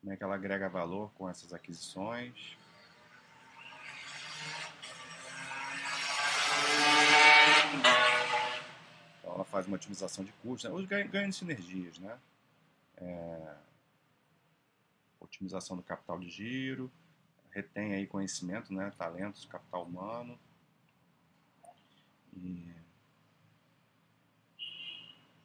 Como 0.00 0.12
é 0.12 0.16
que 0.16 0.24
ela 0.24 0.34
agrega 0.34 0.68
valor 0.68 1.12
com 1.12 1.28
essas 1.28 1.52
aquisições. 1.52 2.56
Então 9.18 9.34
ela 9.34 9.44
faz 9.44 9.66
uma 9.66 9.76
otimização 9.76 10.24
de 10.24 10.32
custos, 10.32 10.70
né? 10.70 10.76
os 10.76 10.86
ganhos 10.86 11.34
de 11.34 11.36
sinergias, 11.36 11.98
né? 11.98 12.18
É... 12.96 13.56
otimização 15.20 15.76
do 15.76 15.82
capital 15.82 16.18
de 16.18 16.28
giro, 16.28 16.90
retém 17.50 17.94
aí 17.94 18.06
conhecimento, 18.06 18.72
né? 18.72 18.92
talentos, 18.96 19.44
capital 19.44 19.84
humano. 19.84 20.38
E 22.32 22.79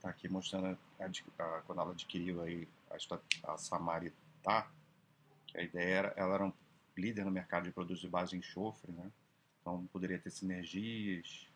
Tá 0.05 0.11
aqui 0.11 0.29
mostrando 0.29 0.77
a, 0.99 1.03
a, 1.03 1.61
quando 1.61 1.81
ela 1.81 1.91
adquiriu 1.91 2.39
aí 2.43 2.67
a, 2.91 3.51
a 3.51 3.57
Samaritá, 3.57 4.71
que 5.47 5.57
a 5.57 5.63
ideia 5.63 5.95
era, 5.95 6.13
ela 6.15 6.35
era 6.35 6.45
um 6.45 6.53
líder 6.95 7.25
no 7.25 7.31
mercado 7.31 7.63
de 7.63 7.71
produtos 7.71 8.01
de 8.01 8.07
base 8.07 8.29
de 8.29 8.37
enxofre, 8.37 8.91
né? 8.91 9.11
Então 9.59 9.87
poderia 9.87 10.19
ter 10.19 10.29
sinergias, 10.29 11.47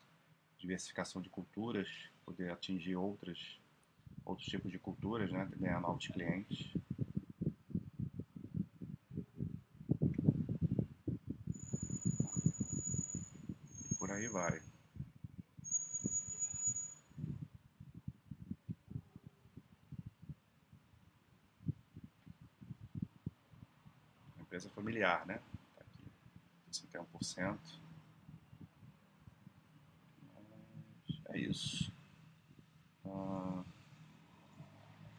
diversificação 0.57 1.21
de 1.21 1.29
culturas, 1.29 1.87
poder 2.25 2.51
atingir 2.51 2.95
outras, 2.95 3.59
outros 4.25 4.47
tipos 4.47 4.71
de 4.71 4.79
culturas, 4.79 5.31
né? 5.31 5.47
Ganhar 5.55 5.79
novos 5.79 6.07
clientes. 6.07 6.75
E 13.85 13.91
por 13.99 14.09
aí 14.09 14.27
vai. 14.27 14.59
Empresa 24.59 24.69
familiar, 24.69 25.25
né? 25.25 25.41
Tá 25.75 25.81
aqui, 25.81 26.11
61%. 26.71 27.57
Mas 30.35 31.25
é 31.29 31.37
isso. 31.39 31.91
Ah, 33.05 33.63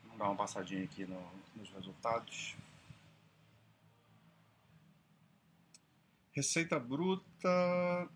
vamos 0.05 0.19
dar 0.19 0.25
uma 0.27 0.37
passadinha 0.37 0.85
aqui 0.85 1.07
no, 1.07 1.21
nos 1.57 1.71
resultados. 1.71 2.55
Receita 6.33 6.79
bruta 6.79 8.09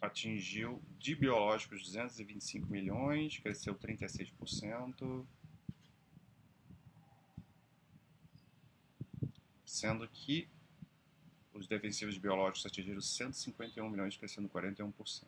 atingiu 0.00 0.80
de 0.98 1.14
biológicos 1.14 1.82
225 1.82 2.66
milhões, 2.70 3.38
cresceu 3.38 3.74
36%, 3.74 5.26
sendo 9.82 10.06
que 10.06 10.48
os 11.52 11.66
defensivos 11.66 12.16
biológicos 12.16 12.64
atingiram 12.64 13.00
151 13.00 13.90
milhões, 13.90 14.16
crescendo 14.16 14.48
41%. 14.48 15.24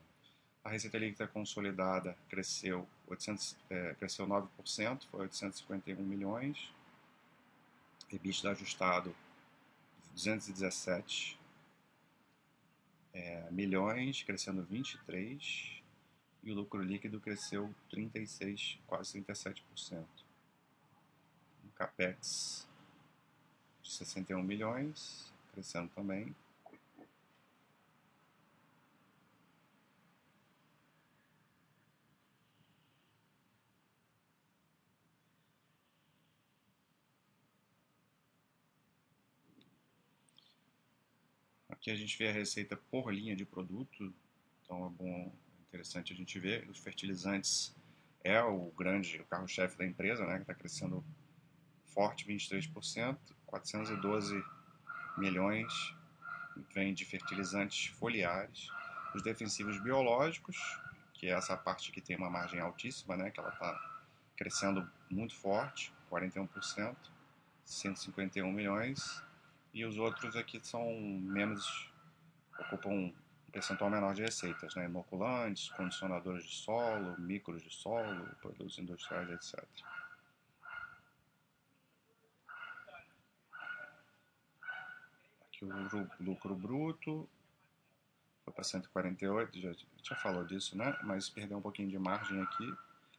A 0.62 0.70
receita 0.70 0.96
líquida 0.96 1.26
consolidada 1.26 2.16
cresceu, 2.28 2.88
800, 3.08 3.56
é, 3.68 3.94
cresceu 3.94 4.24
9%, 4.28 5.06
foi 5.10 5.22
851 5.22 6.00
milhões. 6.00 6.72
EBITDA 8.12 8.52
ajustado 8.52 9.14
217 10.12 11.36
é, 13.12 13.50
milhões, 13.50 14.22
crescendo 14.22 14.62
23, 14.62 15.82
e 16.44 16.52
o 16.52 16.54
lucro 16.54 16.80
líquido 16.80 17.18
cresceu 17.18 17.74
36, 17.90 18.78
quase 18.86 19.20
37%. 19.20 20.04
Um 21.64 21.70
capex 21.74 22.68
de 23.84 23.92
61 23.92 24.42
milhões, 24.42 25.30
crescendo 25.52 25.90
também. 25.94 26.34
Aqui 41.68 41.90
a 41.90 41.94
gente 41.94 42.16
vê 42.16 42.28
a 42.28 42.32
receita 42.32 42.76
por 42.90 43.12
linha 43.12 43.36
de 43.36 43.44
produto, 43.44 44.12
então 44.62 44.86
é 44.86 44.88
bom, 44.88 45.32
interessante 45.68 46.14
a 46.14 46.16
gente 46.16 46.38
ver. 46.40 46.66
Os 46.70 46.78
fertilizantes 46.78 47.76
é 48.22 48.42
o 48.42 48.70
grande, 48.70 49.22
carro-chefe 49.28 49.76
da 49.76 49.84
empresa, 49.84 50.24
né, 50.24 50.36
que 50.36 50.42
está 50.42 50.54
crescendo 50.54 51.04
forte, 51.84 52.26
23%, 52.26 53.18
412 53.54 54.44
milhões 55.16 55.94
vem 56.72 56.92
de 56.92 57.04
fertilizantes 57.04 57.86
foliares. 57.86 58.68
Os 59.14 59.22
defensivos 59.22 59.80
biológicos, 59.80 60.56
que 61.12 61.28
é 61.28 61.30
essa 61.30 61.56
parte 61.56 61.92
que 61.92 62.00
tem 62.00 62.16
uma 62.16 62.28
margem 62.28 62.60
altíssima, 62.60 63.16
né, 63.16 63.30
que 63.30 63.38
ela 63.38 63.50
está 63.50 63.80
crescendo 64.36 64.90
muito 65.08 65.36
forte, 65.36 65.92
41%, 66.10 66.96
151 67.64 68.50
milhões 68.50 69.22
e 69.72 69.84
os 69.84 69.98
outros 69.98 70.34
aqui 70.34 70.58
são 70.60 70.84
menos, 70.98 71.88
ocupam 72.58 72.90
um 72.90 73.14
percentual 73.52 73.88
menor 73.88 74.14
de 74.14 74.22
receitas, 74.22 74.74
né? 74.74 74.86
inoculantes, 74.86 75.68
condicionadores 75.70 76.44
de 76.44 76.54
solo, 76.56 77.18
micros 77.20 77.62
de 77.62 77.70
solo, 77.72 78.26
produtos 78.40 78.78
industriais, 78.78 79.30
etc. 79.30 79.64
Lucro 86.20 86.54
bruto 86.54 87.28
foi 88.44 88.52
para 88.52 88.64
148, 88.64 89.60
já, 89.60 89.72
já 90.02 90.16
falou 90.16 90.44
disso, 90.44 90.76
né? 90.76 90.96
Mas 91.02 91.28
perdeu 91.28 91.58
um 91.58 91.62
pouquinho 91.62 91.88
de 91.88 91.98
margem 91.98 92.40
aqui. 92.42 92.74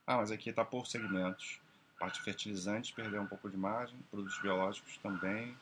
Ah, 0.06 0.18
mas 0.18 0.32
aqui 0.32 0.50
está 0.50 0.64
por 0.64 0.86
segmentos. 0.86 1.60
Parte 2.00 2.22
fertilizantes 2.22 2.92
perdeu 2.92 3.22
um 3.22 3.28
pouco 3.28 3.50
de 3.50 3.58
margem, 3.58 3.98
produtos 4.12 4.38
biológicos 4.40 4.98
também, 4.98 5.58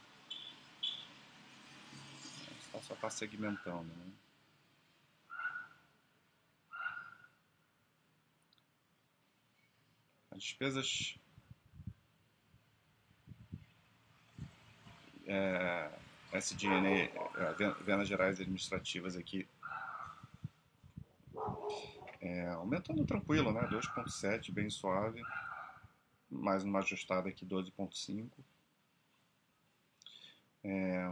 só 2.83 2.93
está 2.93 3.09
segmentando. 3.09 3.89
Né? 3.95 4.11
As 10.31 10.43
despesas 10.43 11.15
é, 15.25 15.91
SDN, 16.33 16.87
é, 16.87 17.73
vendas 17.83 18.07
gerais 18.07 18.39
administrativas 18.39 19.15
aqui, 19.15 19.47
é, 22.19 22.47
aumentando 22.49 23.05
tranquilo, 23.05 23.51
né? 23.51 23.61
2.7, 23.67 24.51
bem 24.51 24.69
suave, 24.69 25.21
mais 26.29 26.63
uma 26.63 26.79
ajustada 26.79 27.29
aqui 27.29 27.45
12.5. 27.45 28.29
É, 30.63 31.11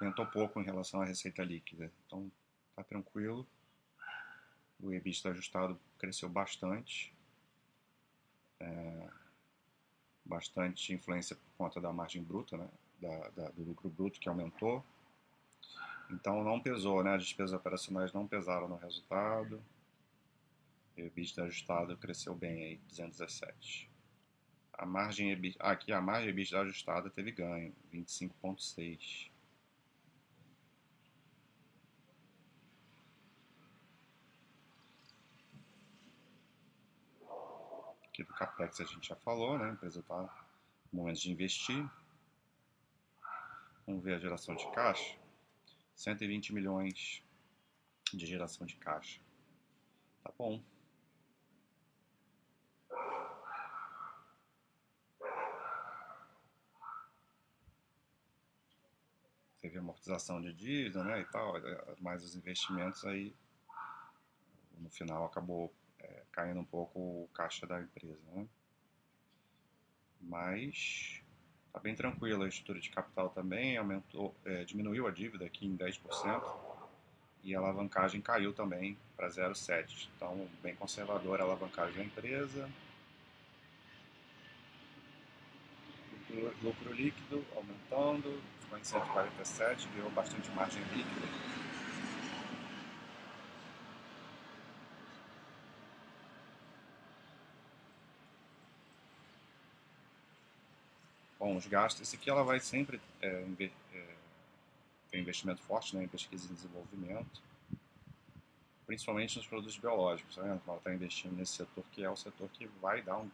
aumentou 0.00 0.24
pouco 0.26 0.60
em 0.60 0.64
relação 0.64 1.02
à 1.02 1.04
receita 1.04 1.42
líquida. 1.42 1.92
Então, 2.06 2.30
tá 2.74 2.82
tranquilo. 2.82 3.46
O 4.80 4.92
EBITDA 4.92 5.30
ajustado 5.30 5.78
cresceu 5.98 6.28
bastante. 6.28 7.12
É, 8.60 9.08
bastante 10.24 10.92
influência 10.92 11.36
por 11.36 11.50
conta 11.56 11.80
da 11.80 11.92
margem 11.92 12.22
bruta, 12.22 12.56
né? 12.56 12.68
Da, 13.00 13.28
da, 13.28 13.50
do 13.50 13.62
lucro 13.62 13.88
bruto 13.88 14.18
que 14.18 14.28
aumentou. 14.28 14.84
Então 16.10 16.42
não 16.42 16.60
pesou, 16.60 17.04
né? 17.04 17.14
As 17.14 17.22
despesas 17.22 17.52
operacionais 17.52 18.12
não 18.12 18.26
pesaram 18.26 18.68
no 18.68 18.76
resultado. 18.76 19.62
O 20.96 21.00
EBITDA 21.00 21.44
ajustado 21.44 21.96
cresceu 21.96 22.34
bem 22.34 22.64
aí, 22.64 22.76
217. 22.88 23.88
A 24.72 24.86
margem 24.86 25.30
EBITDA, 25.30 25.62
aqui 25.62 25.92
a 25.92 26.00
margem 26.00 26.30
EBITDA 26.30 26.60
ajustada 26.62 27.10
teve 27.10 27.30
ganho, 27.30 27.74
25.6. 27.92 29.30
Aqui 38.06 38.24
do 38.24 38.32
CAPEX 38.34 38.80
a 38.80 38.84
gente 38.84 39.08
já 39.08 39.16
falou, 39.16 39.58
né? 39.58 39.66
A 39.66 39.72
empresa 39.72 40.00
está 40.00 40.22
no 40.92 41.00
momento 41.00 41.20
de 41.20 41.30
investir. 41.30 41.88
Vamos 43.88 44.04
ver 44.04 44.16
a 44.16 44.18
geração 44.18 44.54
de 44.54 44.70
caixa. 44.72 45.18
120 45.94 46.52
milhões 46.52 47.24
de 48.12 48.26
geração 48.26 48.66
de 48.66 48.76
caixa. 48.76 49.18
Tá 50.22 50.30
bom. 50.36 50.62
Teve 59.62 59.78
amortização 59.78 60.38
de 60.42 60.52
dívida, 60.52 61.02
né, 61.02 61.22
e 61.22 61.24
tal, 61.24 61.54
mais 61.98 62.22
os 62.22 62.36
investimentos 62.36 63.06
aí 63.06 63.34
no 64.76 64.90
final 64.90 65.24
acabou 65.24 65.72
é, 65.98 66.24
caindo 66.30 66.60
um 66.60 66.64
pouco 66.66 67.00
o 67.00 67.28
caixa 67.32 67.66
da 67.66 67.80
empresa. 67.80 68.20
Né? 68.34 68.46
Mas 70.20 71.22
está 71.68 71.78
bem 71.78 71.94
tranquilo, 71.94 72.42
a 72.42 72.48
estrutura 72.48 72.80
de 72.80 72.90
capital 72.90 73.30
também 73.30 73.76
aumentou, 73.76 74.34
é, 74.44 74.64
diminuiu 74.64 75.06
a 75.06 75.10
dívida 75.10 75.44
aqui 75.44 75.66
em 75.66 75.76
10% 75.76 76.42
e 77.44 77.54
a 77.54 77.58
alavancagem 77.58 78.20
caiu 78.20 78.52
também 78.52 78.96
para 79.16 79.28
0,7. 79.28 80.08
Então, 80.16 80.48
bem 80.62 80.74
conservadora 80.74 81.42
a 81.42 81.46
alavancagem 81.46 81.96
da 81.96 82.04
empresa. 82.04 82.68
Lucro 86.62 86.92
líquido 86.92 87.44
aumentando, 87.56 88.42
ficou 88.60 88.78
em 88.78 88.84
147, 88.84 89.88
ganhou 89.94 90.10
bastante 90.10 90.50
margem 90.50 90.82
líquida. 90.94 91.26
Bom, 101.48 101.56
os 101.56 101.66
gastos, 101.66 102.02
esse 102.02 102.14
aqui 102.14 102.28
ela 102.28 102.44
vai 102.44 102.60
sempre 102.60 103.00
é, 103.22 103.42
é, 103.62 103.70
ter 105.10 105.18
investimento 105.18 105.62
forte 105.62 105.96
né, 105.96 106.04
em 106.04 106.06
pesquisa 106.06 106.44
e 106.44 106.54
desenvolvimento, 106.54 107.42
principalmente 108.86 109.38
nos 109.38 109.46
produtos 109.46 109.78
biológicos, 109.78 110.36
vendo? 110.36 110.60
Ela 110.68 110.76
está 110.76 110.92
investindo 110.92 111.34
nesse 111.34 111.52
setor 111.52 111.82
que 111.90 112.04
é 112.04 112.10
o 112.10 112.16
setor 112.16 112.50
que 112.50 112.66
vai 112.82 113.00
dar 113.00 113.16
um, 113.16 113.30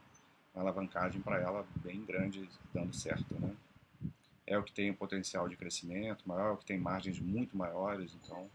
uma 0.54 0.62
alavancagem 0.62 1.20
para 1.22 1.40
ela 1.40 1.66
bem 1.82 2.04
grande, 2.04 2.48
dando 2.72 2.94
certo, 2.94 3.34
né? 3.34 3.52
É 4.46 4.56
o 4.56 4.62
que 4.62 4.70
tem 4.70 4.92
o 4.92 4.96
potencial 4.96 5.48
de 5.48 5.56
crescimento 5.56 6.22
maior, 6.28 6.50
é 6.50 6.52
o 6.52 6.56
que 6.56 6.66
tem 6.66 6.78
margens 6.78 7.18
muito 7.18 7.56
maiores, 7.56 8.14
então 8.22 8.48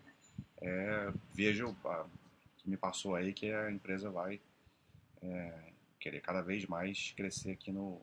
é, 0.62 1.10
o 1.10 2.10
que 2.56 2.70
me 2.70 2.78
passou 2.78 3.14
aí 3.14 3.34
que 3.34 3.52
a 3.52 3.70
empresa 3.70 4.10
vai 4.10 4.40
é, 5.22 5.74
querer 6.00 6.22
cada 6.22 6.42
vez 6.42 6.66
mais 6.66 7.12
crescer 7.18 7.52
aqui 7.52 7.74
no 7.74 8.02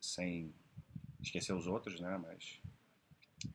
sem 0.00 0.52
esquecer 1.20 1.52
os 1.52 1.66
outros, 1.66 2.00
né? 2.00 2.18
Mas 2.18 2.60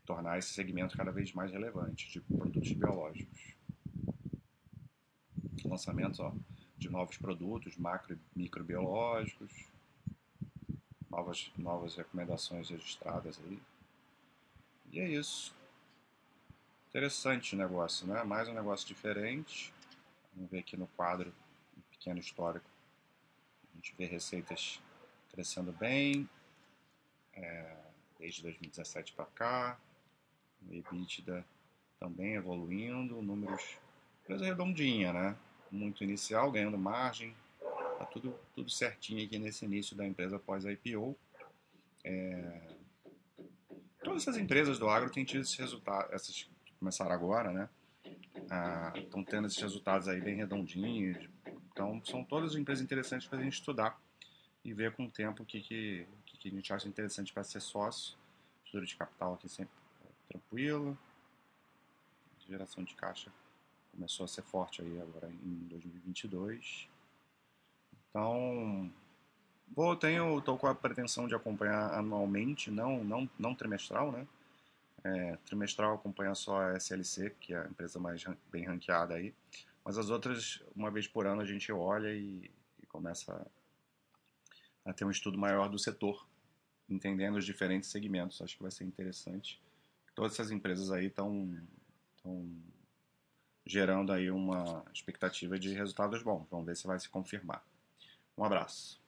tornar 0.06 0.38
esse 0.38 0.54
segmento 0.54 0.98
cada 0.98 1.12
vez 1.12 1.34
mais 1.34 1.52
relevante 1.52 2.10
de 2.10 2.22
produtos 2.22 2.72
biológicos. 2.74 3.54
Lançamentos 5.66 6.20
ó, 6.20 6.34
de 6.78 6.90
novos 6.90 7.18
produtos 7.18 7.78
macro 7.78 8.14
e 8.16 8.40
microbiológicos, 8.40 9.52
novas, 11.10 11.52
novas 11.58 11.96
recomendações 11.96 12.70
registradas 12.70 13.40
aí. 13.46 13.62
E 14.92 15.00
é 15.00 15.08
isso. 15.08 15.56
Interessante 16.90 17.56
o 17.56 17.58
negócio, 17.58 18.06
né? 18.06 18.24
Mais 18.24 18.48
um 18.48 18.54
negócio 18.54 18.88
diferente. 18.88 19.74
Vamos 20.36 20.52
ver 20.52 20.60
aqui 20.60 20.78
no 20.78 20.88
quadro, 20.88 21.34
um 21.78 21.82
pequeno 21.90 22.20
histórico. 22.20 22.70
A 23.72 23.76
gente 23.76 23.96
vê 23.98 24.06
receitas 24.06 24.80
crescendo 25.34 25.74
bem, 25.74 26.30
é, 27.34 27.76
desde 28.20 28.44
2017 28.44 29.14
para 29.14 29.26
cá. 29.26 29.80
O 30.62 30.74
EBITDA 30.74 31.44
também 32.00 32.36
evoluindo, 32.36 33.22
números, 33.22 33.78
coisa 34.26 34.46
redondinha, 34.46 35.12
né? 35.12 35.36
Muito 35.72 36.04
inicial, 36.04 36.52
ganhando 36.52 36.78
margem. 36.78 37.36
Tá 37.98 38.06
tudo, 38.06 38.40
tudo 38.54 38.70
certinho 38.70 39.26
aqui 39.26 39.38
nesse 39.40 39.66
início 39.66 39.96
da 39.96 40.06
empresa 40.06 40.38
após 40.38 40.66
IPO. 40.66 41.18
É, 42.04 42.76
todas 44.04 44.22
essas 44.22 44.38
empresas 44.38 44.78
do 44.78 44.88
agro 44.88 45.10
têm 45.10 45.26
tido 45.26 45.42
esses 45.42 45.56
resultados, 45.56 46.14
essas 46.14 46.50
começaram 46.80 47.12
agora, 47.12 47.52
né? 47.52 47.70
Estão 48.96 49.22
ah, 49.22 49.26
tendo 49.28 49.48
esses 49.48 49.62
resultados 49.62 50.08
aí 50.08 50.22
bem 50.22 50.36
redondinhos. 50.36 51.30
Então, 51.72 52.02
são 52.06 52.24
todas 52.24 52.56
empresas 52.56 52.84
interessantes 52.84 53.28
para 53.28 53.40
a 53.40 53.42
gente 53.42 53.54
estudar 53.54 54.00
e 54.64 54.74
ver 54.74 54.96
com 54.96 55.06
o 55.06 55.12
tempo 55.12 55.44
o 55.44 55.46
que, 55.46 55.62
que, 55.62 56.08
que 56.26 56.48
a 56.48 56.52
gente 56.52 56.74
acha 56.74 56.88
interessante 56.88 57.34
para 57.34 57.44
ser 57.44 57.60
sócio. 57.60 58.16
Estrutura 58.58 58.86
de 58.86 58.96
capital 58.96 59.34
aqui 59.34 59.50
sempre 59.50 59.74
tranquilo. 60.30 60.98
Geração 62.48 62.84
de 62.84 62.94
caixa 62.96 63.32
começou 63.92 64.26
a 64.26 64.28
ser 64.28 64.42
forte 64.42 64.82
aí 64.82 65.02
agora 65.02 65.30
em 65.30 65.68
2022. 65.68 66.90
Então, 68.10 68.92
vou 69.76 69.96
tenho 69.96 70.42
tô 70.42 70.58
com 70.58 70.68
a 70.68 70.76
pretensão 70.76 71.28
de 71.28 71.36
acompanhar 71.36 71.94
anualmente, 71.94 72.70
não 72.70 73.04
não 73.04 73.30
não 73.40 73.56
trimestral, 73.56 74.12
né? 74.12 74.28
É, 75.04 75.38
trimestral 75.46 75.96
acompanha 75.96 76.34
só 76.34 76.62
a 76.62 76.78
SLC, 76.78 77.32
que 77.40 77.54
é 77.54 77.60
a 77.60 77.68
empresa 77.68 78.00
mais 78.00 78.24
bem 78.52 78.66
ranqueada 78.66 79.16
aí. 79.16 79.34
Mas 79.84 79.98
as 79.98 80.10
outras, 80.10 80.64
uma 80.76 80.90
vez 80.90 81.08
por 81.08 81.28
ano, 81.28 81.42
a 81.42 81.46
gente 81.46 81.72
olha 81.72 82.14
e, 82.14 82.50
e 82.82 82.86
começa 82.88 83.46
a 84.86 84.94
ter 84.94 85.06
um 85.06 85.12
estudo 85.12 85.38
maior 85.38 85.70
do 85.70 85.80
setor, 85.80 86.28
entendendo 86.90 87.38
os 87.38 87.46
diferentes 87.46 87.90
segmentos. 87.90 88.42
Acho 88.42 88.56
que 88.56 88.62
vai 88.62 88.72
ser 88.72 88.84
interessante. 88.84 89.62
Todas 90.16 90.34
essas 90.34 90.52
empresas 90.52 90.92
aí 90.92 91.08
estão 91.08 91.58
gerando 93.66 94.12
aí 94.12 94.30
uma 94.30 94.86
expectativa 94.94 95.58
de 95.58 95.74
resultados 95.74 96.22
bons. 96.22 96.48
Vamos 96.50 96.66
ver 96.66 96.76
se 96.76 96.86
vai 96.86 97.00
se 97.00 97.10
confirmar. 97.10 97.66
Um 98.38 98.44
abraço. 98.44 99.03